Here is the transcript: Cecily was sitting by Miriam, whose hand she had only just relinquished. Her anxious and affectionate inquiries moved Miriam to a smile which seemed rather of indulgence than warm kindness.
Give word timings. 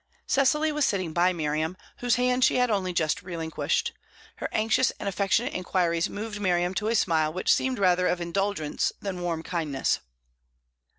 Cecily 0.25 0.71
was 0.71 0.83
sitting 0.83 1.13
by 1.13 1.31
Miriam, 1.31 1.77
whose 1.97 2.15
hand 2.15 2.43
she 2.43 2.55
had 2.55 2.71
only 2.71 2.91
just 2.91 3.21
relinquished. 3.21 3.93
Her 4.37 4.49
anxious 4.51 4.89
and 4.99 5.07
affectionate 5.07 5.53
inquiries 5.53 6.09
moved 6.09 6.41
Miriam 6.41 6.73
to 6.73 6.87
a 6.87 6.95
smile 6.95 7.31
which 7.31 7.53
seemed 7.53 7.77
rather 7.77 8.07
of 8.07 8.19
indulgence 8.19 8.91
than 8.99 9.21
warm 9.21 9.43
kindness. 9.43 9.99